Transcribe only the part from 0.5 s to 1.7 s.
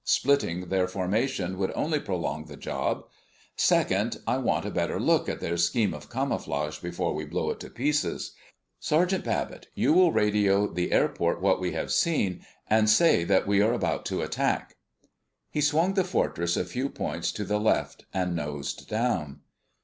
their formation